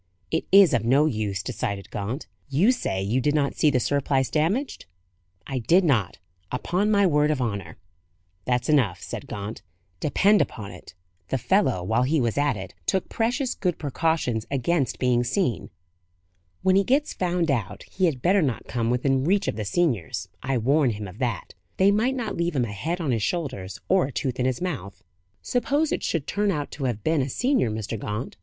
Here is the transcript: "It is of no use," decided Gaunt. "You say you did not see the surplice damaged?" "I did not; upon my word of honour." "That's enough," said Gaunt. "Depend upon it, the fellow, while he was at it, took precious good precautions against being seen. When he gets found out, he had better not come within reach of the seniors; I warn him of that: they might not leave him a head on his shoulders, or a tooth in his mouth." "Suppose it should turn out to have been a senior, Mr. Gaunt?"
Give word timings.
"It 0.31 0.45
is 0.51 0.73
of 0.73 0.83
no 0.83 1.05
use," 1.05 1.43
decided 1.43 1.91
Gaunt. 1.91 2.25
"You 2.49 2.71
say 2.71 3.03
you 3.03 3.21
did 3.21 3.35
not 3.35 3.53
see 3.55 3.69
the 3.69 3.79
surplice 3.79 4.31
damaged?" 4.31 4.87
"I 5.45 5.59
did 5.59 5.83
not; 5.83 6.17
upon 6.51 6.89
my 6.89 7.05
word 7.05 7.29
of 7.29 7.39
honour." 7.39 7.77
"That's 8.45 8.67
enough," 8.67 9.03
said 9.03 9.27
Gaunt. 9.27 9.61
"Depend 9.99 10.41
upon 10.41 10.71
it, 10.71 10.95
the 11.27 11.37
fellow, 11.37 11.83
while 11.83 12.01
he 12.01 12.19
was 12.19 12.35
at 12.35 12.57
it, 12.57 12.73
took 12.87 13.09
precious 13.09 13.53
good 13.53 13.77
precautions 13.77 14.47
against 14.49 14.97
being 14.97 15.23
seen. 15.23 15.69
When 16.63 16.75
he 16.75 16.83
gets 16.83 17.13
found 17.13 17.51
out, 17.51 17.83
he 17.83 18.05
had 18.05 18.23
better 18.23 18.41
not 18.41 18.65
come 18.65 18.89
within 18.89 19.23
reach 19.23 19.47
of 19.47 19.55
the 19.55 19.63
seniors; 19.65 20.29
I 20.41 20.57
warn 20.57 20.89
him 20.89 21.07
of 21.07 21.19
that: 21.19 21.53
they 21.77 21.91
might 21.91 22.15
not 22.15 22.35
leave 22.35 22.55
him 22.55 22.65
a 22.65 22.71
head 22.73 22.99
on 22.99 23.11
his 23.11 23.21
shoulders, 23.21 23.79
or 23.87 24.07
a 24.07 24.11
tooth 24.11 24.39
in 24.39 24.47
his 24.47 24.61
mouth." 24.63 25.03
"Suppose 25.43 25.91
it 25.91 26.01
should 26.01 26.25
turn 26.25 26.49
out 26.49 26.71
to 26.71 26.85
have 26.85 27.03
been 27.03 27.21
a 27.21 27.29
senior, 27.29 27.69
Mr. 27.69 27.99
Gaunt?" 27.99 28.35